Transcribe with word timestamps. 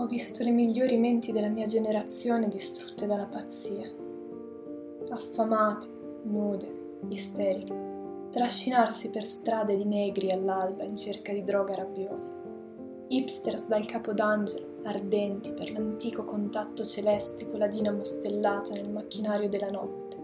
Ho 0.00 0.06
visto 0.06 0.42
le 0.42 0.50
migliori 0.50 0.96
menti 0.96 1.30
della 1.30 1.48
mia 1.50 1.66
generazione 1.66 2.48
distrutte 2.48 3.06
dalla 3.06 3.26
pazzia, 3.26 3.86
affamate, 5.10 5.88
nude, 6.22 7.00
isteriche, 7.08 7.74
trascinarsi 8.30 9.10
per 9.10 9.26
strade 9.26 9.76
di 9.76 9.84
negri 9.84 10.30
all'alba 10.30 10.84
in 10.84 10.96
cerca 10.96 11.34
di 11.34 11.44
droga 11.44 11.74
rabbiosa, 11.74 12.32
hipsters 13.08 13.68
dal 13.68 13.84
capodangelo, 13.84 14.80
ardenti 14.84 15.52
per 15.52 15.70
l'antico 15.70 16.24
contatto 16.24 16.82
celeste 16.82 17.46
con 17.46 17.58
la 17.58 17.68
dinamo 17.68 18.02
stellata 18.02 18.72
nel 18.72 18.88
macchinario 18.88 19.50
della 19.50 19.68
notte. 19.68 20.16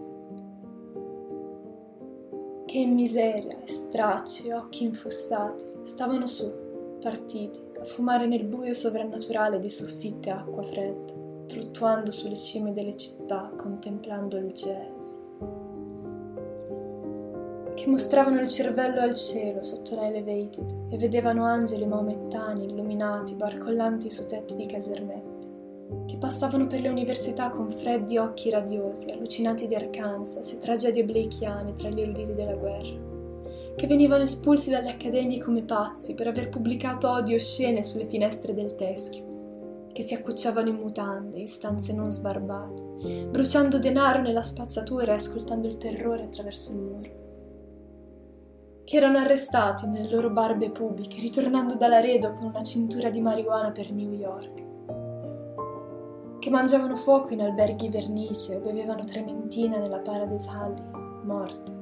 Che 2.65 2.85
miseria, 2.87 3.61
e 3.61 3.67
stracci 3.67 4.49
occhi 4.49 4.85
infossati 4.85 5.65
stavano 5.83 6.25
su 6.25 6.65
partiti 7.07 7.61
a 7.79 7.85
fumare 7.85 8.27
nel 8.27 8.43
buio 8.43 8.73
sovrannaturale 8.73 9.59
di 9.59 9.69
soffitte 9.69 10.29
acqua 10.29 10.61
fredda, 10.61 11.13
fluttuando 11.47 12.11
sulle 12.11 12.35
cime 12.35 12.73
delle 12.73 12.97
città, 12.97 13.49
contemplando 13.55 14.35
il 14.35 14.51
jazz. 14.51 15.19
Che 17.75 17.87
mostravano 17.87 18.41
il 18.41 18.47
cervello 18.49 18.99
al 18.99 19.13
cielo 19.13 19.61
sotto 19.61 19.95
la 19.95 20.07
elevated 20.07 20.89
e 20.89 20.97
vedevano 20.97 21.45
angeli 21.45 21.85
maomettani 21.85 22.65
illuminati, 22.65 23.35
barcollanti 23.35 24.11
su 24.11 24.25
tetti 24.25 24.57
di 24.57 24.65
casermetti, 24.65 25.47
che 26.07 26.17
passavano 26.17 26.67
per 26.67 26.81
le 26.81 26.89
università 26.89 27.51
con 27.51 27.71
freddi 27.71 28.17
occhi 28.17 28.49
radiosi, 28.49 29.11
allucinati 29.11 29.65
di 29.65 29.75
Arkansas 29.75 30.51
e 30.51 30.57
tragedie 30.57 31.05
bleichiane 31.05 31.73
tra 31.73 31.87
gli 31.87 32.01
eruditi 32.01 32.33
della 32.33 32.55
guerra 32.55 33.06
che 33.77 33.85
venivano 33.85 34.23
espulsi 34.23 34.71
dalle 34.71 34.89
accademie 34.89 35.39
come 35.39 35.61
pazzi 35.61 36.15
per 36.15 36.25
aver 36.25 36.49
pubblicato 36.49 37.11
odio 37.11 37.37
scene 37.37 37.83
sulle 37.83 38.07
finestre 38.07 38.55
del 38.55 38.73
teschio, 38.73 39.89
che 39.93 40.01
si 40.01 40.15
accucciavano 40.15 40.69
in 40.69 40.77
mutande, 40.77 41.37
in 41.37 41.47
stanze 41.47 41.93
non 41.93 42.11
sbarbate, 42.11 43.27
bruciando 43.29 43.77
denaro 43.77 44.19
nella 44.19 44.41
spazzatura 44.41 45.11
e 45.11 45.15
ascoltando 45.15 45.67
il 45.67 45.77
terrore 45.77 46.23
attraverso 46.23 46.71
il 46.71 46.79
muro, 46.79 47.25
che 48.83 48.97
erano 48.97 49.19
arrestati 49.19 49.85
nelle 49.85 50.09
loro 50.09 50.31
barbe 50.31 50.71
pubiche, 50.71 51.19
ritornando 51.19 51.75
dall'Aredo 51.75 52.33
con 52.33 52.47
una 52.47 52.61
cintura 52.61 53.11
di 53.11 53.21
marijuana 53.21 53.69
per 53.69 53.91
New 53.91 54.11
York, 54.11 54.65
che 56.39 56.49
mangiavano 56.49 56.95
fuoco 56.95 57.31
in 57.31 57.41
alberghi 57.41 57.89
vernice 57.89 58.55
o 58.55 58.59
bevevano 58.59 59.05
trementina 59.05 59.77
nella 59.77 59.99
Paradise 59.99 60.49
Alley, 60.49 60.81
morte 61.25 61.76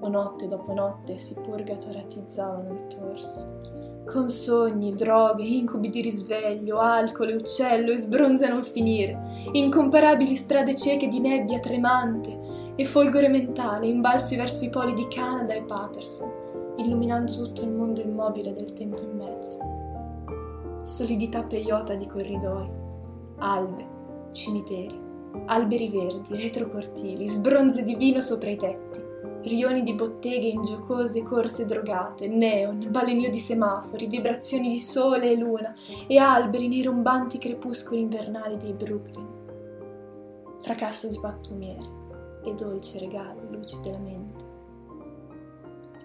o 0.00 0.08
notte 0.08 0.48
dopo 0.48 0.72
notte 0.72 1.18
si 1.18 1.34
purgatoratizzavano 1.34 2.72
il 2.72 2.86
torso. 2.86 3.60
Con 4.06 4.28
sogni, 4.28 4.94
droghe, 4.94 5.42
incubi 5.42 5.88
di 5.88 6.00
risveglio, 6.00 6.78
alcol 6.78 7.30
e 7.30 7.34
uccello 7.34 7.90
e 7.90 7.98
sbronze 7.98 8.46
a 8.46 8.50
non 8.50 8.62
finire, 8.62 9.48
incomparabili 9.52 10.36
strade 10.36 10.74
cieche 10.76 11.08
di 11.08 11.18
nebbia 11.18 11.58
tremante 11.58 12.38
e 12.76 12.84
folgore 12.84 13.28
mentale, 13.28 13.86
imbalzi 13.86 14.36
verso 14.36 14.64
i 14.64 14.70
poli 14.70 14.92
di 14.92 15.08
Canada 15.08 15.54
e 15.54 15.62
Patterson, 15.62 16.32
illuminando 16.76 17.32
tutto 17.32 17.62
il 17.62 17.72
mondo 17.72 18.00
immobile 18.00 18.52
del 18.52 18.72
tempo 18.74 19.02
in 19.02 19.16
mezzo. 19.16 19.58
Solidità 20.82 21.42
peiota 21.42 21.94
di 21.94 22.06
corridoi, 22.06 22.70
albe, 23.38 23.86
cimiteri, 24.30 24.96
alberi 25.46 25.88
verdi, 25.88 26.36
retrocortili, 26.36 27.26
sbronze 27.26 27.82
di 27.82 27.94
vino 27.96 28.20
sopra 28.20 28.50
i 28.50 28.56
tetti, 28.56 29.00
rioni 29.48 29.82
di 29.82 29.94
botteghe 29.94 30.48
in 30.48 30.62
giocose 30.62 31.22
corse 31.22 31.66
drogate, 31.66 32.28
neon, 32.28 32.86
balenio 32.90 33.30
di 33.30 33.38
semafori, 33.38 34.06
vibrazioni 34.06 34.70
di 34.70 34.78
sole 34.78 35.30
e 35.30 35.36
luna 35.36 35.74
e 36.06 36.18
alberi 36.18 36.68
nei 36.68 36.82
rombanti 36.82 37.38
crepuscoli 37.38 38.00
invernali 38.00 38.56
dei 38.56 38.72
Brooklyn. 38.72 39.26
Fracasso 40.60 41.08
di 41.08 41.18
pattumiere 41.20 42.04
e 42.44 42.54
dolci 42.54 42.98
regali 42.98 43.40
luci 43.50 43.80
della 43.82 43.98
mente 43.98 44.45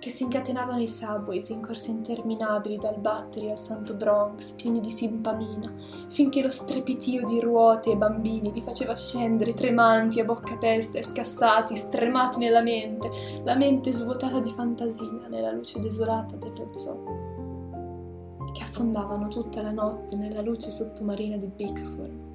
che 0.01 0.09
si 0.09 0.23
incatenavano 0.23 0.81
i 0.81 0.87
subways 0.87 1.49
in 1.49 1.61
corse 1.61 1.91
interminabili 1.91 2.77
dal 2.77 2.97
Battery 2.97 3.51
al 3.51 3.57
Santo 3.57 3.93
Bronx, 3.93 4.53
pieni 4.53 4.79
di 4.79 4.91
simpamina, 4.91 5.71
finché 6.07 6.41
lo 6.41 6.49
strepitio 6.49 7.23
di 7.23 7.39
ruote 7.39 7.91
e 7.91 7.97
bambini 7.97 8.51
li 8.51 8.63
faceva 8.63 8.95
scendere 8.95 9.53
tremanti 9.53 10.19
a 10.19 10.23
bocca 10.23 10.55
aperta 10.55 10.97
e 10.97 11.03
scassati, 11.03 11.75
stremati 11.75 12.39
nella 12.39 12.63
mente, 12.63 13.11
la 13.43 13.53
mente 13.53 13.91
svuotata 13.91 14.39
di 14.39 14.51
fantasia 14.51 15.27
nella 15.29 15.51
luce 15.51 15.79
desolata 15.79 16.35
dello 16.35 16.71
zoo, 16.75 18.49
che 18.53 18.63
affondavano 18.63 19.27
tutta 19.27 19.61
la 19.61 19.71
notte 19.71 20.15
nella 20.15 20.41
luce 20.41 20.71
sottomarina 20.71 21.37
di 21.37 21.45
Bigford 21.45 22.29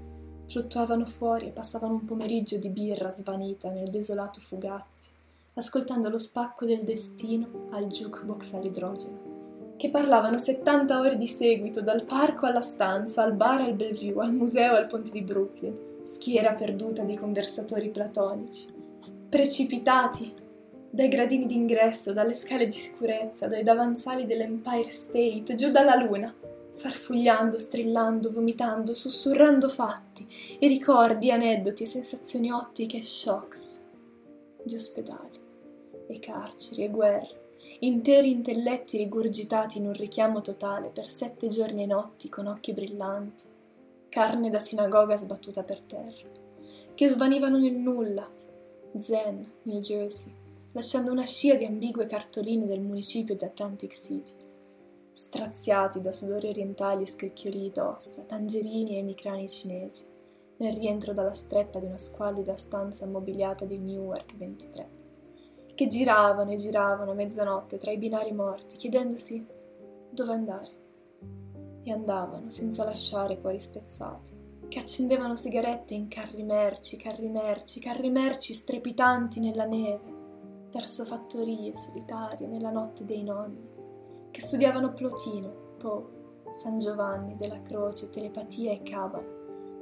fluttuavano 0.48 1.04
fuori 1.04 1.48
e 1.48 1.50
passavano 1.50 1.94
un 1.94 2.04
pomeriggio 2.04 2.59
di 2.59 2.69
birra 2.69 3.10
svanita 3.10 3.69
nel 3.71 3.88
desolato 3.91 4.38
Fugazzi, 4.38 5.10
ascoltando 5.56 6.10
lo 6.10 6.18
spacco 6.18 6.66
del 6.66 6.82
destino 6.82 7.68
al 7.70 7.86
jukebox 7.86 8.52
all'idrogeno, 8.54 9.74
che 9.76 9.88
parlavano 9.88 10.36
70 10.36 10.98
ore 10.98 11.16
di 11.16 11.26
seguito 11.26 11.80
dal 11.80 12.04
parco 12.04 12.44
alla 12.44 12.60
stanza, 12.60 13.22
al 13.22 13.32
bar 13.32 13.62
al 13.62 13.72
Bellevue, 13.72 14.24
al 14.24 14.34
museo 14.34 14.74
al 14.74 14.86
ponte 14.86 15.10
di 15.10 15.22
Brooklyn, 15.22 15.74
schiera 16.02 16.52
perduta 16.52 17.02
di 17.04 17.16
conversatori 17.16 17.88
platonici, 17.88 18.66
precipitati 19.28 20.32
dai 20.90 21.08
gradini 21.08 21.46
d'ingresso, 21.46 22.12
dalle 22.12 22.34
scale 22.34 22.66
di 22.66 22.72
sicurezza, 22.72 23.46
dai 23.46 23.62
davanzali 23.62 24.26
dell'Empire 24.26 24.90
State, 24.90 25.54
giù 25.54 25.70
dalla 25.70 25.94
luna, 25.94 26.34
farfugliando, 26.74 27.56
strillando, 27.56 28.30
vomitando, 28.30 28.92
sussurrando 28.92 29.70
fatti 29.70 30.24
e 30.58 30.66
ricordi, 30.68 31.30
aneddoti 31.30 31.86
sensazioni 31.86 32.50
ottiche 32.50 32.98
e 32.98 33.02
shocks 33.02 33.80
di 34.62 34.74
ospedali 34.74 35.44
e 36.06 36.18
carceri 36.18 36.84
e 36.84 36.88
guerre, 36.88 37.44
interi 37.80 38.30
intelletti 38.30 38.96
rigurgitati 38.96 39.78
in 39.78 39.86
un 39.86 39.92
richiamo 39.92 40.40
totale 40.40 40.88
per 40.88 41.08
sette 41.08 41.48
giorni 41.48 41.82
e 41.82 41.86
notti 41.86 42.28
con 42.28 42.46
occhi 42.46 42.72
brillanti, 42.72 43.44
carne 44.08 44.50
da 44.50 44.58
sinagoga 44.58 45.16
sbattuta 45.16 45.62
per 45.62 45.80
terra, 45.80 46.28
che 46.94 47.08
svanivano 47.08 47.58
nel 47.58 47.74
nulla, 47.74 48.28
Zen, 48.98 49.50
New 49.64 49.80
Jersey, 49.80 50.32
lasciando 50.72 51.10
una 51.10 51.24
scia 51.24 51.54
di 51.54 51.64
ambigue 51.64 52.06
cartoline 52.06 52.66
del 52.66 52.80
municipio 52.80 53.34
di 53.34 53.44
Atlantic 53.44 53.92
City, 53.92 54.32
straziati 55.12 56.00
da 56.00 56.12
sudori 56.12 56.48
orientali 56.48 57.02
e 57.02 57.06
scricchioli 57.06 57.70
d'ossa, 57.70 58.22
tangerini 58.22 58.96
e 58.96 58.98
emicrani 58.98 59.48
cinesi, 59.48 60.04
nel 60.58 60.74
rientro 60.74 61.12
dalla 61.12 61.34
streppa 61.34 61.78
di 61.78 61.86
una 61.86 61.98
squallida 61.98 62.56
stanza 62.56 63.04
mobiliata 63.06 63.66
di 63.66 63.76
Newark 63.76 64.36
23 64.36 65.05
che 65.76 65.87
giravano 65.87 66.53
e 66.53 66.56
giravano 66.56 67.10
a 67.10 67.14
mezzanotte 67.14 67.76
tra 67.76 67.92
i 67.92 67.98
binari 67.98 68.32
morti, 68.32 68.76
chiedendosi 68.76 69.47
dove 70.10 70.32
andare. 70.32 70.70
E 71.82 71.92
andavano 71.92 72.48
senza 72.48 72.82
lasciare 72.82 73.38
cuori 73.38 73.59
spezzati, 73.59 74.32
che 74.69 74.78
accendevano 74.78 75.36
sigarette 75.36 75.92
in 75.92 76.09
carri 76.09 76.42
merci, 76.42 76.97
carri 76.97 77.28
merci, 77.28 77.78
carri 77.78 78.09
merci 78.09 78.54
strepitanti 78.54 79.38
nella 79.38 79.66
neve, 79.66 80.25
verso 80.72 81.04
fattorie 81.04 81.75
solitarie 81.75 82.47
nella 82.47 82.70
notte 82.70 83.04
dei 83.04 83.22
nonni, 83.22 83.69
che 84.31 84.41
studiavano 84.41 84.94
Plotino, 84.94 85.75
Poe, 85.76 86.54
San 86.54 86.78
Giovanni, 86.78 87.36
della 87.36 87.60
Croce, 87.60 88.09
telepatia 88.09 88.72
e 88.72 88.82
cabala, 88.82 89.28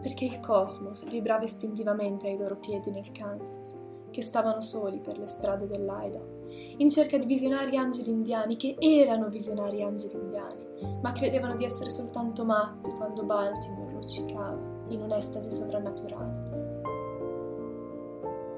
perché 0.02 0.24
il 0.24 0.40
cosmos 0.40 1.08
vibrava 1.08 1.44
istintivamente 1.44 2.26
ai 2.26 2.36
loro 2.36 2.56
piedi 2.56 2.90
nel 2.90 3.12
Kansas 3.12 3.82
che 4.14 4.22
stavano 4.22 4.60
soli 4.60 5.00
per 5.00 5.18
le 5.18 5.26
strade 5.26 5.66
dell'Idaho, 5.66 6.42
in 6.76 6.88
cerca 6.88 7.18
di 7.18 7.26
visionari 7.26 7.76
angeli 7.76 8.10
indiani 8.10 8.54
che 8.54 8.76
erano 8.78 9.28
visionari 9.28 9.82
angeli 9.82 10.14
indiani, 10.14 11.00
ma 11.02 11.10
credevano 11.10 11.56
di 11.56 11.64
essere 11.64 11.90
soltanto 11.90 12.44
matti 12.44 12.90
quando 12.90 13.24
Baltimore 13.24 13.92
luccicava 13.92 14.56
in 14.90 15.02
un'estasi 15.02 15.50
sovrannaturale. 15.50 16.92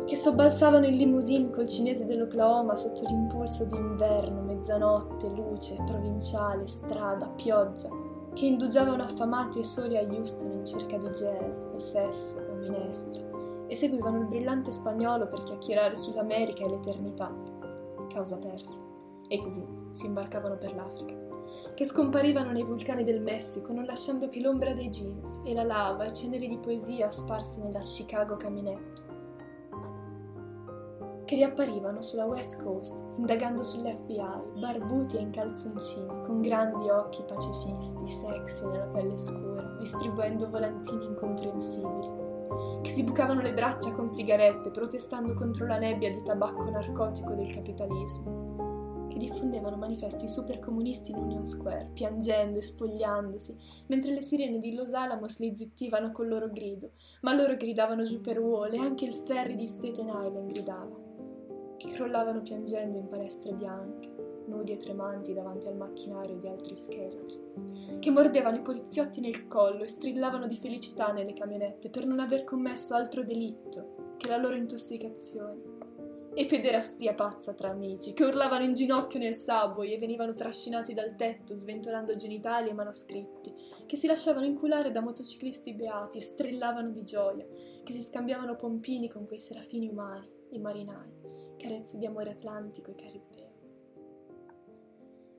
Che 0.05 0.15
sobbalzavano 0.15 0.85
in 0.85 0.97
limousine 0.97 1.51
col 1.51 1.67
cinese 1.67 2.05
dell'Oklahoma 2.05 2.77
sotto 2.77 3.05
l'impulso 3.07 3.65
di 3.65 3.77
inverno, 3.77 4.43
mezzanotte, 4.43 5.27
luce, 5.29 5.83
provinciale, 5.87 6.67
strada, 6.67 7.29
pioggia, 7.29 7.89
che 8.35 8.45
indugiavano 8.45 9.03
affamati 9.03 9.61
e 9.61 9.65
soli 9.65 9.97
a 9.97 10.03
Houston 10.03 10.53
in 10.53 10.67
cerca 10.67 10.99
di 10.99 11.09
jazz, 11.09 11.63
o 11.73 11.79
sesso, 11.79 12.45
o 12.47 12.55
minestra 12.57 13.36
e 13.67 13.75
seguivano 13.75 14.19
il 14.19 14.27
brillante 14.27 14.71
spagnolo 14.71 15.29
per 15.29 15.43
chiacchierare 15.43 15.95
sull'America 15.95 16.65
e 16.65 16.69
l'eternità. 16.69 17.35
Causa 18.09 18.39
persa. 18.39 18.81
E 19.29 19.39
così 19.43 19.65
si 19.93 20.07
imbarcavano 20.07 20.57
per 20.57 20.75
l'Africa, 20.75 21.15
che 21.75 21.85
scomparivano 21.85 22.53
nei 22.53 22.63
vulcani 22.63 23.03
del 23.03 23.21
Messico, 23.21 23.73
non 23.73 23.85
lasciando 23.85 24.29
che 24.29 24.41
l'ombra 24.41 24.73
dei 24.73 24.89
jeans 24.89 25.41
e 25.45 25.53
la 25.53 25.65
lava 25.65 26.05
e 26.05 26.13
ceneri 26.13 26.49
di 26.49 26.59
poesia 26.59 27.11
sparse 27.11 27.61
nella 27.61 27.81
Chicago 27.81 28.37
caminetto. 28.37 29.15
che 31.27 31.35
riapparivano 31.35 32.03
sulla 32.03 32.25
West 32.25 32.63
Coast, 32.63 33.03
indagando 33.17 33.65
sull'FBI, 33.65 34.61
barbuti 34.61 35.17
e 35.17 35.23
in 35.23 35.31
calzoncini, 35.31 36.23
con 36.23 36.41
grandi 36.41 36.89
occhi 36.89 37.23
pacifisti, 37.27 38.07
sexy 38.07 38.65
nella 38.69 38.87
pelle 38.87 39.17
scura, 39.17 39.77
distribuendo 39.77 40.49
volantini 40.49 41.05
incomprensibili, 41.05 42.09
che 42.83 42.91
si 42.91 43.03
bucavano 43.03 43.41
le 43.41 43.53
braccia 43.53 43.93
con 43.93 44.09
sigarette, 44.09 44.71
protestando 44.71 45.35
contro 45.35 45.67
la 45.67 45.79
nebbia 45.79 46.11
di 46.11 46.23
tabacco 46.23 46.71
narcotico 46.71 47.35
del 47.35 47.53
capitalismo, 47.53 49.07
che 49.09 49.19
diffondevano 49.19 49.77
manifesti 49.77 50.29
supercomunisti 50.29 51.11
in 51.11 51.19
Union 51.19 51.45
Square, 51.45 51.91
piangendo 51.95 52.59
e 52.59 52.63
spogliandosi, 52.63 53.57
mentre 53.87 54.13
le 54.13 54.23
sirene 54.23 54.59
di 54.59 54.75
Los 54.75 54.93
Alamos 54.93 55.39
li 55.39 55.55
zittivano 55.55 56.11
col 56.13 56.29
loro 56.29 56.51
grido, 56.51 56.93
ma 57.23 57.35
loro 57.35 57.57
gridavano 57.57 58.05
giù 58.05 58.21
per 58.21 58.39
Wall 58.39 58.75
e 58.75 58.79
anche 58.79 59.05
il 59.05 59.15
ferry 59.15 59.57
di 59.57 59.67
Staten 59.67 60.09
Island 60.09 60.53
gridava 60.53 61.05
che 61.77 61.89
crollavano 61.91 62.43
piangendo 62.43 62.99
in 62.99 63.09
palestre 63.09 63.53
bianche, 63.53 64.15
nudi 64.47 64.73
e 64.73 64.77
tremanti 64.77 65.33
davanti 65.33 65.67
al 65.69 65.77
macchinario 65.77 66.37
di 66.37 66.49
altri 66.49 66.77
scheletri, 66.77 67.99
che 67.99 68.11
mordevano 68.11 68.57
i 68.57 68.63
poliziotti 68.63 69.21
nel 69.21 69.47
collo 69.47 69.83
e 69.83 69.89
strillavano 69.89 70.47
di 70.47 70.57
felicità 70.57 71.13
nelle 71.13 71.33
camionette 71.33 71.91
per 71.91 72.07
non 72.07 72.21
aver 72.21 72.45
commesso 72.45 72.95
altro 72.95 73.23
delitto 73.23 74.15
che 74.17 74.29
la 74.29 74.37
loro 74.37 74.55
intossicazione. 74.55 75.75
E 76.39 76.45
pederastia 76.45 77.15
pazza 77.15 77.55
tra 77.55 77.71
amici, 77.71 78.13
che 78.13 78.23
urlavano 78.23 78.63
in 78.63 78.75
ginocchio 78.75 79.19
nel 79.19 79.35
subway 79.35 79.95
e 79.95 79.99
venivano 79.99 80.35
trascinati 80.35 80.93
dal 80.93 81.17
tetto 81.17 81.55
sventolando 81.55 82.15
genitali 82.15 82.69
e 82.69 82.75
manoscritti, 82.75 83.55
che 83.87 83.97
si 83.97 84.07
lasciavano 84.07 84.45
inculare 84.45 84.93
da 84.93 85.01
motociclisti 85.01 85.73
beati 85.73 86.19
e 86.19 86.21
strillavano 86.21 86.91
di 86.91 87.05
gioia, 87.05 87.45
che 87.83 87.93
si 87.93 88.03
scambiavano 88.03 88.55
pompini 88.55 89.09
con 89.09 89.27
quei 89.27 89.39
serafini 89.39 89.89
umani, 89.89 90.29
i 90.51 90.59
marinai, 90.59 91.11
carezze 91.57 91.97
di 91.97 92.05
amore 92.05 92.33
atlantico 92.33 92.91
e 92.91 92.95
caribeo, 92.97 93.36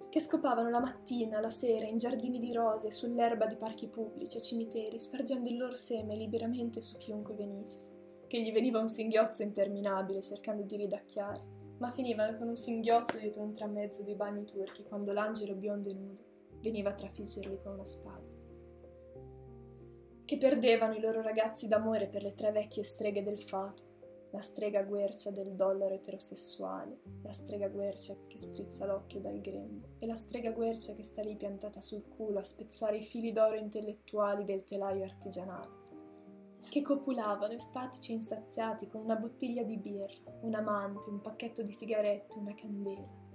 che 0.09 0.19
scopavano 0.19 0.69
la 0.69 0.80
mattina, 0.80 1.39
la 1.39 1.50
sera, 1.50 1.86
in 1.86 1.98
giardini 1.98 2.39
di 2.39 2.54
rose, 2.54 2.92
sull'erba 2.92 3.45
di 3.45 3.56
parchi 3.56 3.88
pubblici 3.88 4.38
e 4.38 4.42
cimiteri, 4.42 5.00
spargendo 5.00 5.50
il 5.50 5.57
loro 5.57 5.75
seme 5.75 6.15
liberamente 6.15 6.81
su 6.81 6.98
chiunque 6.98 7.36
venisse, 7.36 8.24
che 8.27 8.42
gli 8.42 8.51
veniva 8.51 8.80
un 8.80 8.88
singhiozzo 8.88 9.44
interminabile 9.44 10.21
cercando 10.21 10.63
di 10.63 10.77
ridacchiare, 10.77 11.56
ma 11.80 11.92
finivano 11.92 12.38
con 12.38 12.48
un 12.48 12.56
singhiozzo 12.56 13.19
dietro 13.19 13.44
un 13.44 13.54
tramezzo 13.54 14.04
di 14.04 14.15
bagni 14.15 14.45
turchi 14.45 14.83
quando 14.83 15.12
l'angelo 15.12 15.56
biondo 15.56 15.89
e 15.89 15.94
nudo 15.94 16.24
veniva 16.62 16.89
a 16.89 16.95
trafiggerli 16.95 17.59
con 17.62 17.74
una 17.74 17.86
spada. 17.86 18.25
Che 20.25 20.38
perdevano 20.38 20.95
i 20.95 21.00
loro 21.00 21.21
ragazzi 21.21 21.68
d'amore 21.68 22.07
per 22.07 22.24
le 22.24 22.33
tre 22.33 22.51
vecchie 22.51 22.83
streghe 22.83 23.24
del 23.24 23.39
fato, 23.39 23.87
la 24.31 24.41
strega 24.41 24.83
guercia 24.83 25.31
del 25.31 25.53
dollaro 25.53 25.94
eterosessuale, 25.94 27.00
la 27.24 27.31
strega 27.31 27.69
guercia 27.69 28.15
che 28.27 28.38
strizza 28.38 28.85
l'occhio 28.85 29.21
dal 29.21 29.39
grembo 29.39 29.95
e 30.00 30.06
la 30.06 30.15
strega 30.15 30.51
guercia 30.51 30.94
che 30.94 31.03
sta 31.03 31.21
lì 31.21 31.35
piantata 31.35 31.79
sul 31.79 32.03
culo 32.07 32.39
a 32.39 32.44
spezzare 32.44 32.97
i 32.97 33.03
fili 33.03 33.31
d'oro 33.31 33.56
intellettuali 33.56 34.44
del 34.44 34.65
telaio 34.65 35.03
artigianale, 35.03 35.85
che 36.69 36.81
copulavano 36.81 37.53
estatici 37.53 38.12
insaziati 38.12 38.88
con 38.88 39.01
una 39.01 39.15
bottiglia 39.15 39.63
di 39.63 39.77
birra, 39.77 40.13
un 40.41 40.53
amante, 40.53 41.09
un 41.09 41.21
pacchetto 41.21 41.63
di 41.63 41.71
sigarette, 41.71 42.38
una 42.38 42.53
candela. 42.53 43.25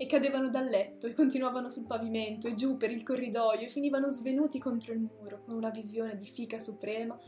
E 0.00 0.06
cadevano 0.06 0.48
dal 0.48 0.68
letto 0.68 1.08
e 1.08 1.12
continuavano 1.12 1.68
sul 1.68 1.84
pavimento 1.84 2.46
e 2.46 2.54
giù 2.54 2.76
per 2.76 2.90
il 2.92 3.02
corridoio 3.02 3.66
e 3.66 3.68
finivano 3.68 4.08
svenuti 4.08 4.60
contro 4.60 4.92
il 4.92 5.00
muro 5.00 5.42
con 5.44 5.54
una 5.54 5.70
visione 5.70 6.16
di 6.16 6.24
fica 6.24 6.60
suprema, 6.60 7.18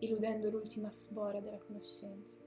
eludendo 0.00 0.48
l'ultima 0.48 0.90
sbora 0.90 1.40
della 1.40 1.58
conoscenza 1.58 2.46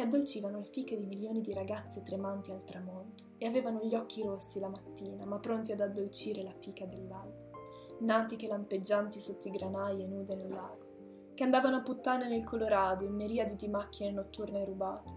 che 0.00 0.06
addolcivano 0.06 0.60
le 0.60 0.64
fiche 0.64 0.96
di 0.96 1.04
milioni 1.04 1.42
di 1.42 1.52
ragazze 1.52 2.02
tremanti 2.02 2.50
al 2.50 2.64
tramonto 2.64 3.24
e 3.36 3.44
avevano 3.44 3.84
gli 3.84 3.94
occhi 3.94 4.22
rossi 4.22 4.58
la 4.58 4.70
mattina, 4.70 5.26
ma 5.26 5.38
pronti 5.38 5.72
ad 5.72 5.80
addolcire 5.80 6.42
la 6.42 6.54
fica 6.58 6.86
dell'alba, 6.86 7.50
natiche 7.98 8.46
lampeggianti 8.46 9.18
sotto 9.18 9.48
i 9.48 9.50
granai 9.50 10.02
e 10.02 10.06
nude 10.06 10.36
nel 10.36 10.48
lago, 10.48 11.32
che 11.34 11.44
andavano 11.44 11.76
a 11.76 11.82
puttane 11.82 12.28
nel 12.28 12.44
Colorado 12.44 13.04
in 13.04 13.12
miriadi 13.12 13.56
di 13.56 13.68
macchine 13.68 14.10
notturne 14.10 14.64
rubate. 14.64 15.14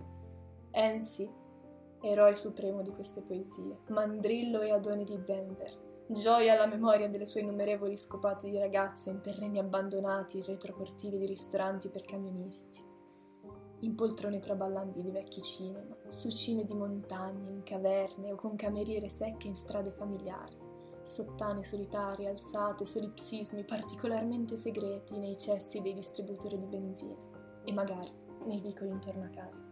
Ensi, 0.71 1.31
eroe 2.01 2.35
supremo 2.35 2.81
di 2.81 2.91
queste 2.91 3.21
poesie, 3.21 3.83
mandrillo 3.88 4.59
e 4.59 4.71
adone 4.71 5.06
di 5.06 5.24
Denver, 5.24 6.03
gioia 6.07 6.56
alla 6.56 6.68
memoria 6.68 7.07
delle 7.07 7.25
sue 7.25 7.39
innumerevoli 7.39 7.95
scopate 7.95 8.50
di 8.50 8.57
ragazze 8.57 9.12
in 9.12 9.21
terreni 9.21 9.59
abbandonati 9.59 10.39
e 10.39 10.44
retrocortili 10.44 11.19
di 11.19 11.25
ristoranti 11.25 11.88
per 11.88 12.01
camionisti 12.01 12.91
in 13.83 13.95
poltrone 13.95 14.39
traballanti 14.39 15.01
di 15.01 15.12
vecchi 15.12 15.41
cinema, 15.41 15.95
su 16.07 16.31
cime 16.31 16.63
di 16.63 16.74
montagne, 16.74 17.50
in 17.50 17.63
caverne 17.63 18.31
o 18.31 18.35
con 18.35 18.56
cameriere 18.56 19.09
secche 19.09 19.47
in 19.47 19.56
strade 19.56 19.91
familiari, 19.91 20.56
sottane 21.01 21.63
solitarie 21.63 22.30
alzate, 22.30 22.85
solipsismi 22.85 23.65
particolarmente 23.65 24.56
segreti 24.56 25.18
nei 25.18 25.38
cessi 25.38 25.81
dei 25.81 25.94
distributori 25.94 26.57
di 26.57 26.65
benzina 26.65 27.15
e 27.65 27.74
magari 27.74 28.09
nei 28.45 28.62
vicoli 28.62 28.91
intorno 28.91 29.25
a 29.25 29.30
casa. 29.30 29.71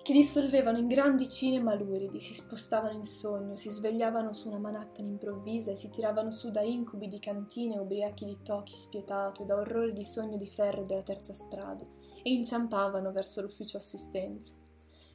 Che 0.00 0.12
dissolvevano 0.12 0.78
in 0.78 0.86
grandi 0.86 1.26
cinema 1.28 1.74
luridi, 1.74 2.20
si 2.20 2.34
spostavano 2.34 2.92
in 2.92 3.04
sogno, 3.04 3.56
si 3.56 3.70
svegliavano 3.70 4.32
su 4.32 4.48
una 4.48 4.58
Manhattan 4.58 5.08
improvvisa 5.08 5.70
e 5.70 5.76
si 5.76 5.88
tiravano 5.88 6.30
su 6.30 6.50
da 6.50 6.60
incubi 6.60 7.08
di 7.08 7.18
cantine 7.18 7.78
ubriachi 7.78 8.26
di 8.26 8.42
tochi 8.42 8.74
spietato 8.76 9.42
e 9.42 9.46
da 9.46 9.56
orrori 9.56 9.94
di 9.94 10.04
sogno 10.04 10.36
di 10.36 10.46
ferro 10.46 10.84
della 10.84 11.02
terza 11.02 11.32
strada 11.32 11.93
e 12.24 12.32
inciampavano 12.32 13.12
verso 13.12 13.42
l'ufficio 13.42 13.76
assistenza, 13.76 14.54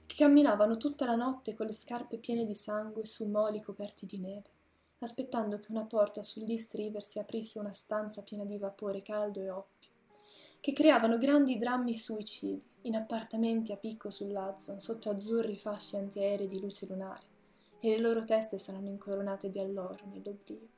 che 0.06 0.16
camminavano 0.16 0.78
tutta 0.78 1.06
la 1.06 1.16
notte 1.16 1.56
con 1.56 1.66
le 1.66 1.74
scarpe 1.74 2.18
piene 2.18 2.46
di 2.46 2.54
sangue 2.54 3.04
su 3.04 3.28
moli 3.28 3.60
coperti 3.62 4.06
di 4.06 4.20
neve, 4.20 4.50
aspettando 5.00 5.58
che 5.58 5.66
una 5.70 5.86
porta 5.86 6.22
sull'East 6.22 6.76
River 6.76 7.04
si 7.04 7.18
aprisse 7.18 7.58
una 7.58 7.72
stanza 7.72 8.22
piena 8.22 8.46
di 8.46 8.60
vapore 8.60 9.02
caldo 9.02 9.42
e 9.42 9.50
oppio, 9.50 9.90
che 10.60 10.72
creavano 10.72 11.18
grandi 11.18 11.58
drammi 11.58 11.96
suicidi 11.96 12.62
in 12.84 12.96
appartamenti 12.96 13.72
a 13.72 13.78
picco 13.78 14.12
sull'Hudson 14.12 14.80
sotto 14.80 15.10
azzurri 15.10 15.58
fasci 15.58 15.96
antiaerei 15.96 16.48
di 16.48 16.62
luce 16.62 16.86
lunare, 16.86 17.26
e 17.80 17.90
le 17.90 17.98
loro 17.98 18.24
teste 18.24 18.60
saranno 18.60 18.90
incoronate 18.90 19.50
di 19.50 19.58
alloro 19.58 20.06
nell'oblio 20.06 20.78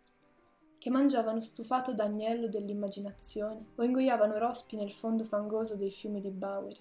che 0.82 0.90
mangiavano 0.90 1.42
stufato 1.42 1.94
d'agnello 1.94 2.48
dell'immaginazione 2.48 3.68
o 3.76 3.84
ingoiavano 3.84 4.40
rospi 4.40 4.76
nel 4.76 4.92
fondo 4.92 5.24
fangoso 5.24 5.76
dei 5.76 5.92
fiumi 5.92 6.20
di 6.20 6.32
Bowery, 6.32 6.80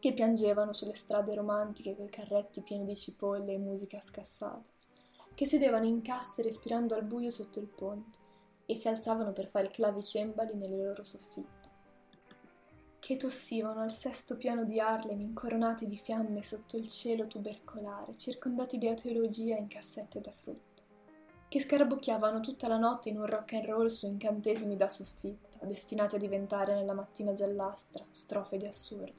che 0.00 0.12
piangevano 0.12 0.72
sulle 0.72 0.94
strade 0.94 1.32
romantiche 1.32 1.94
coi 1.94 2.10
carretti 2.10 2.60
pieni 2.62 2.84
di 2.84 2.96
cipolle 2.96 3.52
e 3.52 3.58
musica 3.58 4.00
scassata, 4.00 4.68
che 5.32 5.46
sedevano 5.46 5.86
in 5.86 6.02
casse 6.02 6.42
respirando 6.42 6.96
al 6.96 7.04
buio 7.04 7.30
sotto 7.30 7.60
il 7.60 7.68
ponte 7.68 8.18
e 8.66 8.74
si 8.74 8.88
alzavano 8.88 9.32
per 9.32 9.46
fare 9.46 9.70
clavicembali 9.70 10.56
nelle 10.56 10.82
loro 10.82 11.04
soffitte, 11.04 11.68
che 12.98 13.16
tossivano 13.16 13.80
al 13.80 13.92
sesto 13.92 14.36
piano 14.36 14.64
di 14.64 14.80
Harlem 14.80 15.20
incoronati 15.20 15.86
di 15.86 15.98
fiamme 15.98 16.42
sotto 16.42 16.76
il 16.76 16.88
cielo 16.88 17.28
tubercolare, 17.28 18.16
circondati 18.16 18.76
di 18.76 18.88
ateologia 18.88 19.56
in 19.56 19.68
cassette 19.68 20.20
da 20.20 20.32
frutta 20.32 20.73
che 21.54 21.60
scarabocchiavano 21.60 22.40
tutta 22.40 22.66
la 22.66 22.78
notte 22.78 23.10
in 23.10 23.16
un 23.16 23.26
rock 23.26 23.52
and 23.52 23.66
roll 23.66 23.86
su 23.86 24.06
incantesimi 24.06 24.74
da 24.74 24.88
soffitta, 24.88 25.64
destinati 25.64 26.16
a 26.16 26.18
diventare 26.18 26.74
nella 26.74 26.94
mattina 26.94 27.32
giallastra 27.32 28.04
strofe 28.10 28.56
di 28.56 28.66
assurdo, 28.66 29.12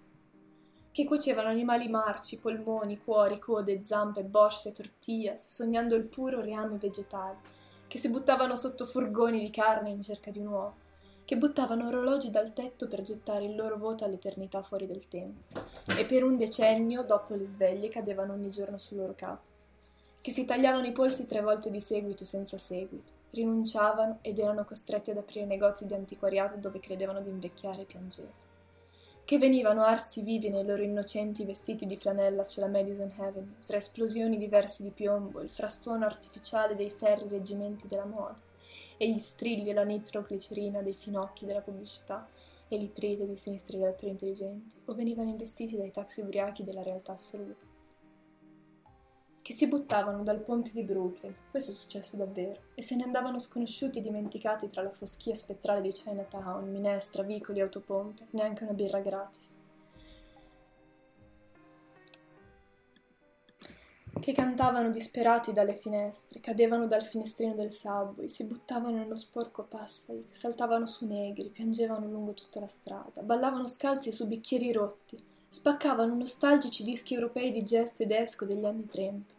che 0.92 1.06
cuocevano 1.06 1.48
animali 1.48 1.88
marci, 1.88 2.38
polmoni, 2.38 2.98
cuori, 2.98 3.40
code, 3.40 3.82
zampe, 3.84 4.26
borse, 4.26 4.74
tortillas, 4.74 5.48
sognando 5.48 5.96
il 5.96 6.04
puro 6.04 6.42
reame 6.42 6.76
vegetale, 6.76 7.38
che 7.88 7.98
si 7.98 8.10
buttavano 8.10 8.58
sotto 8.58 8.86
furgoni 8.86 9.40
di 9.40 9.50
carne 9.50 9.92
in 9.92 10.02
cerca 10.02 10.30
di 10.30 10.40
un 10.40 10.48
uovo, 10.48 10.76
che 11.24 11.38
buttavano 11.38 11.88
orologi 11.88 12.32
dal 12.32 12.52
tetto 12.52 12.86
per 12.90 13.02
gettare 13.04 13.46
il 13.46 13.56
loro 13.56 13.78
voto 13.78 14.04
all'eternità 14.04 14.62
fuori 14.62 14.88
del 14.88 15.08
tempo, 15.08 15.58
e 15.98 16.04
per 16.04 16.26
un 16.26 16.36
decennio, 16.36 17.04
dopo 17.04 17.34
le 17.34 17.46
sveglie, 17.46 17.88
cadevano 17.88 18.34
ogni 18.34 18.50
giorno 18.50 18.78
sul 18.78 18.98
loro 18.98 19.14
capo 19.16 19.54
che 20.26 20.32
si 20.32 20.44
tagliavano 20.44 20.88
i 20.88 20.92
polsi 20.92 21.28
tre 21.28 21.40
volte 21.40 21.70
di 21.70 21.80
seguito 21.80 22.26
senza 22.26 22.58
seguito, 22.58 23.14
rinunciavano 23.30 24.18
ed 24.24 24.40
erano 24.40 24.66
costretti 24.66 25.12
ad 25.12 25.18
aprire 25.18 25.46
negozi 25.46 25.86
di 25.86 25.94
antiquariato 25.94 26.56
dove 26.56 26.80
credevano 26.80 27.22
di 27.22 27.30
invecchiare 27.30 27.82
e 27.82 27.86
piangere, 27.86 28.32
che 29.24 29.38
venivano 29.38 29.84
arsi 29.84 30.24
vivi 30.24 30.50
nei 30.50 30.66
loro 30.66 30.82
innocenti 30.82 31.46
vestiti 31.46 31.86
di 31.86 31.96
flanella 31.96 32.42
sulla 32.42 32.66
Madison 32.66 33.14
Avenue, 33.18 33.58
tra 33.68 33.78
esplosioni 33.78 34.40
diverse 34.40 34.82
di 34.82 34.90
piombo, 34.90 35.42
il 35.42 35.50
frastuono 35.50 36.06
artificiale 36.06 36.76
dei 36.76 36.90
ferri 36.90 37.28
reggimenti 37.30 37.86
della 37.86 38.06
moda, 38.06 38.34
e 38.98 39.08
gli 39.08 39.20
strilli 39.20 39.70
e 39.70 39.74
la 39.74 39.84
nitroglicerina 39.84 40.82
dei 40.82 40.96
finocchi 40.96 41.46
della 41.46 41.62
pubblicità, 41.62 42.28
e 42.68 42.78
l'iprite 42.78 43.28
di 43.28 43.36
sinistri 43.36 43.78
elettori 43.78 44.14
intelligenti, 44.14 44.76
o 44.86 44.96
venivano 44.96 45.30
investiti 45.30 45.78
dai 45.78 45.92
taxi 45.92 46.22
ubriachi 46.22 46.64
della 46.64 46.82
realtà 46.82 47.12
assoluta 47.12 47.74
che 49.46 49.54
si 49.54 49.68
buttavano 49.68 50.24
dal 50.24 50.40
ponte 50.40 50.72
di 50.74 50.82
Brooklyn, 50.82 51.32
questo 51.52 51.70
è 51.70 51.74
successo 51.76 52.18
davvero, 52.18 52.62
e 52.74 52.82
se 52.82 52.96
ne 52.96 53.04
andavano 53.04 53.38
sconosciuti 53.38 54.00
e 54.00 54.02
dimenticati 54.02 54.68
tra 54.68 54.82
la 54.82 54.90
foschia 54.90 55.36
spettrale 55.36 55.82
di 55.82 55.90
Chinatown, 55.90 56.68
minestra, 56.68 57.22
vicoli, 57.22 57.62
autopompe, 57.62 58.26
neanche 58.32 58.64
una 58.64 58.74
birra 58.74 59.02
gratis. 59.02 59.54
che 64.20 64.32
cantavano 64.32 64.90
disperati 64.90 65.54
dalle 65.54 65.76
finestre, 65.76 66.40
cadevano 66.40 66.88
dal 66.88 67.04
finestrino 67.04 67.54
del 67.54 67.72
subway, 67.72 68.28
si 68.28 68.46
buttavano 68.46 68.98
nello 68.98 69.18
sporco 69.18 69.62
passai, 69.62 70.26
saltavano 70.30 70.88
su 70.88 71.06
negri, 71.06 71.50
piangevano 71.50 72.08
lungo 72.08 72.34
tutta 72.34 72.60
la 72.60 72.66
strada, 72.66 73.22
ballavano 73.22 73.68
scalzi 73.68 74.12
su 74.12 74.28
bicchieri 74.28 74.72
rotti, 74.72 75.24
spaccavano 75.48 76.16
nostalgici 76.16 76.84
dischi 76.84 77.14
europei 77.14 77.52
di 77.52 77.62
jazz 77.62 77.92
tedesco 77.92 78.46
degli 78.46 78.66
anni 78.66 78.88
trenta. 78.88 79.35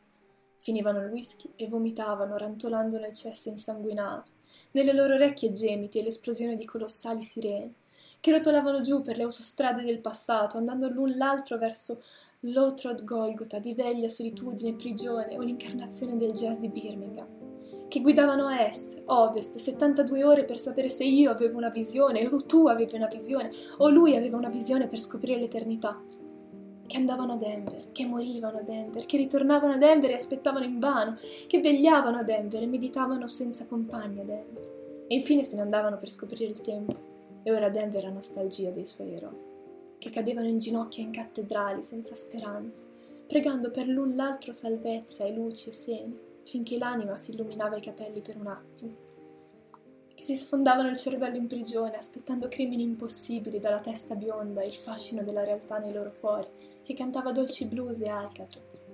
Finivano 0.59 1.01
il 1.01 1.11
whisky 1.11 1.51
e 1.57 1.69
vomitavano, 1.69 2.37
rantolando 2.37 2.99
nel 2.99 3.13
cesso 3.13 3.49
insanguinato, 3.49 4.33
nelle 4.73 4.93
loro 4.93 5.15
orecchie 5.15 5.53
gemiti 5.53 5.99
e 5.99 6.03
l'esplosione 6.03 6.57
di 6.57 6.65
colossali 6.65 7.21
sirene, 7.21 7.73
che 8.21 8.31
rotolavano 8.33 8.81
giù 8.81 9.03
per 9.03 9.17
le 9.17 9.23
autostrade 9.23 9.85
del 9.85 10.01
passato, 10.01 10.57
andando 10.57 10.89
l'un 10.89 11.17
l'altro 11.17 11.59
verso 11.59 12.03
l'Otrod 12.41 13.05
Golgotha 13.05 13.59
di 13.59 13.75
veglia 13.75 14.09
solitudine, 14.09 14.75
prigione 14.75 15.37
o 15.37 15.43
l'incarnazione 15.43 16.17
del 16.17 16.33
jazz 16.33 16.59
di 16.59 16.69
Birmingham, 16.69 17.89
che 17.89 18.01
guidavano 18.01 18.47
a 18.47 18.67
est, 18.67 19.01
ovest, 19.07 19.57
72 19.57 20.25
ore 20.25 20.45
per 20.45 20.59
sapere 20.59 20.89
se 20.89 21.05
io 21.05 21.31
avevo 21.31 21.57
una 21.57 21.71
visione, 21.71 22.27
o 22.27 22.45
tu 22.45 22.67
avevi 22.67 22.97
una 22.97 23.07
visione, 23.07 23.51
o 23.79 23.89
lui 23.89 24.17
aveva 24.17 24.37
una 24.37 24.51
visione 24.51 24.87
per 24.87 25.01
scoprire 25.01 25.39
l'eternità. 25.39 26.01
Che 26.87 26.97
andavano 26.97 27.33
a 27.33 27.37
Denver, 27.37 27.93
che 27.93 28.07
morivano 28.07 28.59
a 28.59 28.63
Denver, 28.63 29.07
che 29.07 29.17
ritornavano 29.17 29.75
a 29.75 29.77
Denver 29.77 30.11
e 30.11 30.15
aspettavano 30.15 30.65
invano, 30.65 31.19
che 31.47 31.61
vegliavano 31.61 32.19
a 32.19 32.23
Denver 32.23 32.63
e 32.63 32.67
meditavano 32.67 33.27
senza 33.27 33.67
compagni 33.67 34.21
a 34.21 34.25
Denver. 34.25 35.05
E 35.09 35.15
infine 35.15 35.43
se 35.43 35.57
ne 35.57 35.63
andavano 35.63 35.99
per 35.99 36.11
scoprire 36.11 36.51
il 36.51 36.61
tempo. 36.61 36.95
E 37.43 37.53
ora 37.53 37.69
Denver 37.69 38.05
ha 38.05 38.11
nostalgia 38.11 38.71
dei 38.71 38.87
suoi 38.87 39.15
eroi 39.15 39.55
che 39.99 40.11
cadevano 40.11 40.47
in 40.47 40.59
ginocchio 40.59 41.03
in 41.03 41.11
cattedrali 41.11 41.83
senza 41.83 42.15
speranze, 42.15 42.85
pregando 43.27 43.71
per 43.71 43.89
l'un 43.89 44.15
l'altro 44.15 44.53
salvezza 44.53 45.25
e 45.25 45.33
luci 45.33 45.71
e 45.71 45.73
seni, 45.73 46.19
finché 46.45 46.79
l'anima 46.79 47.17
si 47.17 47.33
illuminava 47.33 47.77
i 47.77 47.81
capelli 47.81 48.21
per 48.21 48.37
un 48.37 48.47
attimo, 48.47 48.95
che 50.17 50.25
si 50.25 50.35
sfondavano 50.35 50.89
il 50.89 50.97
cervello 50.97 51.37
in 51.37 51.47
prigione, 51.47 51.95
aspettando 51.95 52.49
crimini 52.49 52.83
impossibili 52.83 53.61
dalla 53.61 53.81
testa 53.81 54.15
bionda 54.15 54.63
e 54.63 54.67
il 54.67 54.75
fascino 54.75 55.23
della 55.23 55.45
realtà 55.45 55.77
nei 55.77 55.93
loro 55.93 56.15
cuori, 56.19 56.49
che 56.83 56.95
cantava 56.95 57.33
dolci 57.33 57.67
blues 57.67 58.01
e 58.01 58.09
Alcatraz, 58.09 58.85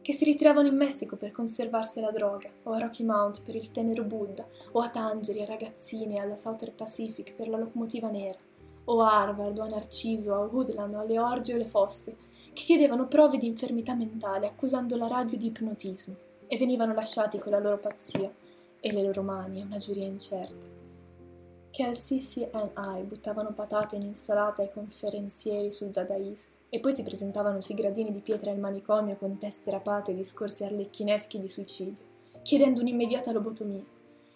che 0.00 0.12
si 0.12 0.24
ritiravano 0.24 0.68
in 0.68 0.76
Messico 0.76 1.16
per 1.16 1.32
conservarsi 1.32 2.00
la 2.00 2.12
droga, 2.12 2.48
o 2.62 2.72
a 2.72 2.78
Rocky 2.78 3.02
Mount 3.02 3.42
per 3.42 3.56
il 3.56 3.72
tenero 3.72 4.04
Buddha, 4.04 4.46
o 4.70 4.80
a 4.80 4.88
Tangeri, 4.88 5.42
a 5.42 5.46
ragazzine, 5.46 6.20
alla 6.20 6.36
Southern 6.36 6.76
Pacific 6.76 7.34
per 7.34 7.48
la 7.48 7.58
locomotiva 7.58 8.08
nera, 8.08 8.38
o 8.84 9.02
a 9.02 9.20
Harvard, 9.20 9.58
o 9.58 9.62
a 9.64 9.68
Narciso, 9.68 10.34
a 10.34 10.46
Woodland, 10.46 10.94
o 10.94 11.00
alle 11.00 11.18
orge 11.18 11.52
o 11.52 11.56
alle 11.56 11.66
fosse, 11.66 12.16
che 12.52 12.62
chiedevano 12.62 13.08
prove 13.08 13.36
di 13.36 13.46
infermità 13.46 13.94
mentale 13.94 14.46
accusando 14.46 14.96
la 14.96 15.08
radio 15.08 15.36
di 15.36 15.46
ipnotismo 15.46 16.14
e 16.46 16.56
venivano 16.56 16.94
lasciati 16.94 17.38
con 17.38 17.50
la 17.50 17.58
loro 17.58 17.78
pazzia 17.78 18.32
e 18.84 18.92
le 18.92 19.02
loro 19.02 19.22
mani 19.22 19.62
a 19.62 19.64
una 19.64 19.76
giuria 19.76 20.04
incerta. 20.04 20.66
Che 21.70 21.82
al 21.84 21.96
CCNI 21.96 23.04
buttavano 23.04 23.52
patate 23.52 23.94
in 23.94 24.02
insalata 24.02 24.60
ai 24.60 24.72
conferenzieri 24.72 25.70
sul 25.70 25.88
dadaismo 25.88 26.52
e 26.68 26.80
poi 26.80 26.92
si 26.92 27.04
presentavano 27.04 27.60
sui 27.60 27.76
gradini 27.76 28.12
di 28.12 28.18
pietra 28.18 28.50
al 28.50 28.58
manicomio 28.58 29.16
con 29.16 29.38
teste 29.38 29.70
rapate 29.70 30.10
e 30.10 30.14
discorsi 30.14 30.64
arlecchineschi 30.64 31.40
di 31.40 31.48
suicidio, 31.48 32.02
chiedendo 32.42 32.80
un'immediata 32.80 33.30
lobotomia 33.30 33.84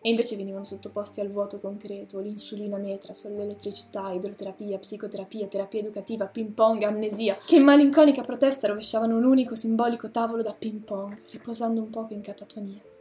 e 0.01 0.11
invece 0.11 0.37
venivano 0.37 0.65
sottoposti 0.65 1.21
al 1.21 1.31
vuoto 1.31 1.59
concreto, 1.59 2.21
l'insulina 2.21 2.77
metrazol, 2.77 3.35
l'elettricità, 3.35 4.13
idroterapia, 4.13 4.79
psicoterapia, 4.79 5.49
terapia 5.49 5.81
educativa, 5.81 6.27
ping 6.27 6.53
pong, 6.53 6.85
amnesia, 6.85 7.37
che 7.45 7.57
in 7.57 7.65
malinconica 7.65 8.23
protesta 8.23 8.69
rovesciavano 8.69 9.17
un 9.17 9.25
unico 9.25 9.57
simbolico 9.57 10.09
tavolo 10.13 10.43
da 10.43 10.55
ping 10.55 10.83
pong, 10.83 11.21
riposando 11.33 11.81
un 11.81 11.91
poco 11.91 12.15
in 12.15 12.21
catatonia. 12.21 12.95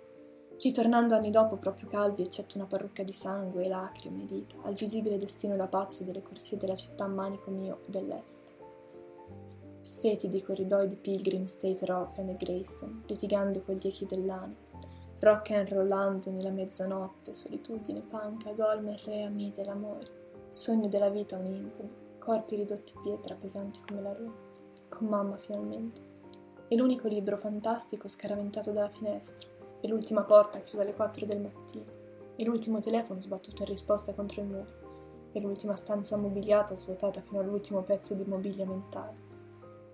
Ritornando 0.57 1.15
anni 1.15 1.31
dopo 1.31 1.57
proprio 1.57 1.87
calvi, 1.89 2.23
eccetto 2.23 2.57
una 2.57 2.65
parrucca 2.65 3.03
di 3.03 3.11
sangue 3.11 3.65
e 3.65 3.67
lacrime 3.67 4.25
dita, 4.25 4.55
al 4.63 4.73
visibile 4.73 5.17
destino 5.17 5.55
da 5.55 5.67
pazzo 5.67 6.05
delle 6.05 6.21
corsie 6.21 6.57
della 6.57 6.75
città 6.75 7.07
manicomio 7.07 7.81
dell'est. 7.87 8.53
Fetidi 9.99 10.41
corridoi 10.41 10.87
di 10.87 10.95
Pilgrim, 10.95 11.45
State 11.45 11.85
Rockland 11.85 12.29
e 12.29 12.35
Greystone, 12.37 13.01
litigando 13.07 13.61
con 13.61 13.75
gli 13.75 13.87
echi 13.87 14.05
dell'anima. 14.05 14.55
Rock 15.19 15.51
and 15.51 15.69
rollando 15.69 16.29
nella 16.31 16.51
mezzanotte, 16.51 17.33
solitudine, 17.33 18.01
panca, 18.01 18.51
dolme, 18.51 18.97
rea, 19.03 19.29
mite, 19.29 19.63
l'amore, 19.63 20.43
sogno 20.47 20.87
della 20.87 21.09
vita 21.09 21.37
un 21.37 21.45
incubo, 21.45 21.89
corpi 22.19 22.55
ridotti 22.55 22.93
pietra, 23.03 23.35
pesanti 23.35 23.81
come 23.87 24.01
la 24.01 24.13
luna, 24.17 24.35
con 24.89 25.07
mamma 25.07 25.37
finalmente, 25.37 26.01
e 26.67 26.75
l'unico 26.75 27.07
libro 27.07 27.37
fantastico 27.37 28.07
scaraventato 28.07 28.71
dalla 28.71 28.89
finestra, 28.89 29.49
e 29.81 29.87
l'ultima 29.87 30.23
porta 30.23 30.59
chiusa 30.59 30.81
alle 30.81 30.93
quattro 30.93 31.25
del 31.25 31.41
mattino, 31.41 31.85
e 32.35 32.43
l'ultimo 32.43 32.79
telefono 32.79 33.21
sbattuto 33.21 33.63
in 33.63 33.69
risposta 33.69 34.13
contro 34.13 34.41
il 34.41 34.47
muro, 34.47 34.83
e 35.31 35.39
l'ultima 35.41 35.75
stanza 35.75 36.17
mobiliata 36.17 36.75
svuotata 36.75 37.21
fino 37.21 37.39
all'ultimo 37.39 37.81
pezzo 37.81 38.13
di 38.13 38.23
mobilia 38.25 38.65
mentale. 38.65 39.23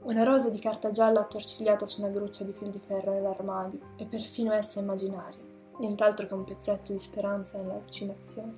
Una 0.03 0.23
rosa 0.23 0.49
di 0.49 0.59
carta 0.59 0.91
gialla 0.91 1.21
attorcigliata 1.21 1.85
su 1.85 2.01
una 2.01 2.09
gruccia 2.09 2.43
di 2.43 2.53
fil 2.53 2.69
di 2.69 2.79
ferro 2.79 3.11
nell'armadio, 3.13 3.79
e 3.97 4.05
perfino 4.05 4.51
essa 4.51 4.79
immaginaria, 4.79 5.41
nient'altro 5.79 6.27
che 6.27 6.33
un 6.33 6.43
pezzetto 6.43 6.91
di 6.91 6.99
speranza 6.99 7.57
nell'allucinazione. 7.57 8.55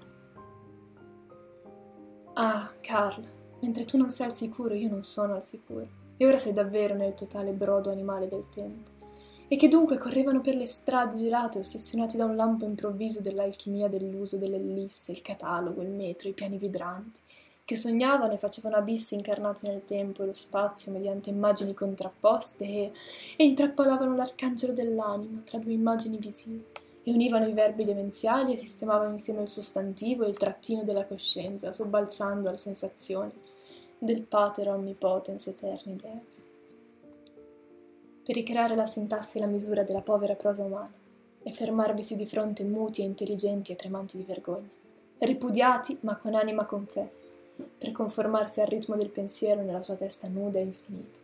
Ah, 2.33 2.71
Carl, 2.81 3.23
mentre 3.59 3.85
tu 3.85 3.97
non 3.97 4.09
sei 4.09 4.27
al 4.27 4.33
sicuro, 4.33 4.73
io 4.73 4.89
non 4.89 5.03
sono 5.03 5.35
al 5.35 5.43
sicuro, 5.43 5.87
e 6.17 6.25
ora 6.25 6.37
sei 6.37 6.53
davvero 6.53 6.95
nel 6.95 7.13
totale 7.13 7.51
brodo 7.51 7.91
animale 7.91 8.27
del 8.27 8.49
tempo. 8.49 8.91
E 9.53 9.55
che 9.55 9.67
dunque 9.67 9.99
correvano 9.99 10.41
per 10.41 10.55
le 10.55 10.65
strade 10.65 11.15
gelate, 11.15 11.59
ossessionati 11.59 12.17
da 12.17 12.25
un 12.25 12.35
lampo 12.35 12.65
improvviso 12.65 13.21
dell'alchimia 13.21 13.87
dell'uso 13.87 14.37
dell'ellisse, 14.37 15.11
il 15.11 15.21
catalogo, 15.21 15.83
il 15.83 15.91
metro, 15.91 16.27
i 16.27 16.33
piani 16.33 16.57
vibranti, 16.57 17.19
che 17.63 17.75
sognavano 17.75 18.33
e 18.33 18.39
facevano 18.39 18.77
abissi 18.77 19.13
incarnati 19.13 19.67
nel 19.67 19.85
tempo 19.85 20.23
e 20.23 20.25
lo 20.25 20.33
spazio 20.33 20.91
mediante 20.91 21.29
immagini 21.29 21.75
contrapposte 21.75 22.63
e, 22.63 22.91
e 23.35 23.43
intrappolavano 23.43 24.15
l'arcangelo 24.15 24.73
dell'anima 24.73 25.43
tra 25.45 25.59
due 25.59 25.73
immagini 25.73 26.17
visive 26.17 26.71
e 27.03 27.11
univano 27.11 27.47
i 27.47 27.53
verbi 27.53 27.85
demenziali 27.85 28.53
e 28.53 28.55
sistemavano 28.55 29.11
insieme 29.11 29.43
il 29.43 29.49
sostantivo 29.49 30.23
e 30.23 30.29
il 30.29 30.37
trattino 30.37 30.81
della 30.81 31.05
coscienza, 31.05 31.71
sobbalzando 31.71 32.47
alla 32.47 32.57
sensazione 32.57 33.33
del 33.99 34.23
pater 34.23 34.69
omnipotens 34.69 35.45
eterni 35.45 35.95
Deus. 35.95 36.52
Per 38.25 38.33
ricreare 38.33 38.75
la 38.75 38.85
sintassi 38.85 39.37
e 39.37 39.41
la 39.41 39.47
misura 39.47 39.83
della 39.83 39.99
povera 39.99 40.35
prosa 40.35 40.63
umana 40.63 40.91
e 41.43 41.51
fermarvisi 41.51 42.15
di 42.15 42.25
fronte 42.25 42.63
muti 42.63 43.01
e 43.01 43.05
intelligenti 43.05 43.73
e 43.73 43.75
tremanti 43.75 44.15
di 44.15 44.23
vergogna, 44.23 44.69
ripudiati 45.17 45.97
ma 46.01 46.15
con 46.15 46.33
anima 46.33 46.63
confessa, 46.63 47.27
per 47.77 47.91
conformarsi 47.91 48.61
al 48.61 48.67
ritmo 48.67 48.95
del 48.95 49.09
pensiero 49.09 49.61
nella 49.61 49.81
sua 49.81 49.95
testa 49.95 50.29
nuda 50.29 50.57
e 50.57 50.61
infinita. 50.61 51.19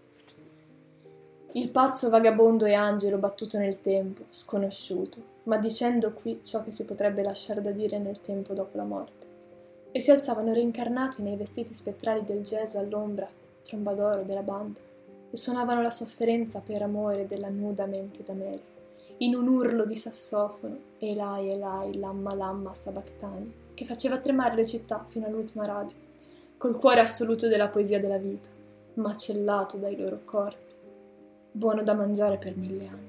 Il 1.53 1.69
pazzo 1.69 2.09
vagabondo 2.09 2.65
e 2.65 2.73
angelo 2.73 3.17
battuto 3.17 3.57
nel 3.57 3.81
tempo, 3.81 4.23
sconosciuto, 4.29 5.23
ma 5.43 5.57
dicendo 5.57 6.11
qui 6.11 6.41
ciò 6.43 6.63
che 6.63 6.71
si 6.71 6.83
potrebbe 6.83 7.23
lasciare 7.23 7.61
da 7.61 7.71
dire 7.71 7.97
nel 7.97 8.19
tempo 8.19 8.53
dopo 8.53 8.75
la 8.75 8.83
morte. 8.83 9.25
E 9.91 9.99
si 10.01 10.11
alzavano 10.11 10.53
reincarnati 10.53 11.21
nei 11.21 11.37
vestiti 11.37 11.73
spettrali 11.73 12.25
del 12.25 12.41
jazz 12.41 12.75
all'ombra, 12.75 13.27
trombadoro 13.63 14.21
della 14.23 14.43
banda, 14.43 14.79
e 15.31 15.37
suonavano 15.37 15.81
la 15.81 15.89
sofferenza 15.89 16.61
per 16.61 16.81
amore 16.81 17.25
della 17.25 17.49
nuda 17.49 17.85
mente 17.85 18.23
d'America, 18.23 18.77
in 19.17 19.35
un 19.35 19.47
urlo 19.47 19.85
di 19.85 19.95
sassofono, 19.95 20.77
Elai, 20.97 21.51
Elai, 21.51 21.97
Lamma, 21.97 22.33
Lamma, 22.33 22.73
Sabactani, 22.73 23.53
che 23.73 23.85
faceva 23.85 24.17
tremare 24.19 24.55
le 24.55 24.65
città 24.65 25.05
fino 25.07 25.25
all'ultima 25.25 25.65
radio 25.65 25.95
col 26.57 26.77
cuore 26.77 26.99
assoluto 26.99 27.47
della 27.47 27.69
poesia 27.69 27.99
della 27.99 28.17
vita, 28.17 28.49
macellato 28.95 29.77
dai 29.77 29.95
loro 29.95 30.19
corpi, 30.25 30.73
buono 31.51 31.83
da 31.83 31.93
mangiare 31.93 32.37
per 32.37 32.57
mille 32.57 32.87
anni. 32.87 33.08